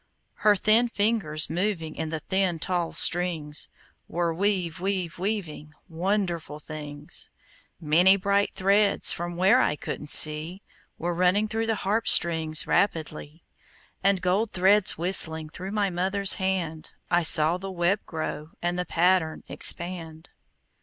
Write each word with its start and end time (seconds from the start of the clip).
Her 0.37 0.55
thin 0.55 0.87
fingers, 0.87 1.47
moving 1.47 1.93
In 1.93 2.09
the 2.09 2.21
thin, 2.21 2.57
tall 2.57 2.91
strings, 2.91 3.67
Were 4.07 4.33
weav 4.33 4.77
weav 4.77 5.19
weaving 5.19 5.73
Wonderful 5.87 6.57
things. 6.59 7.29
Many 7.79 8.15
bright 8.15 8.51
threads, 8.55 9.11
From 9.11 9.37
where 9.37 9.61
I 9.61 9.75
couldn't 9.75 10.09
see, 10.09 10.63
Were 10.97 11.13
running 11.13 11.47
through 11.47 11.67
the 11.67 11.75
harp 11.85 12.07
strings 12.07 12.65
Rapidly, 12.65 13.43
And 14.03 14.23
gold 14.23 14.53
threads 14.53 14.97
whistling 14.97 15.49
Through 15.51 15.71
my 15.73 15.91
mother's 15.91 16.33
hand. 16.41 16.93
I 17.11 17.21
saw 17.21 17.57
the 17.59 17.69
web 17.69 18.03
grow, 18.07 18.49
And 18.59 18.79
the 18.79 18.85
pattern 18.87 19.43
expand. 19.47 20.31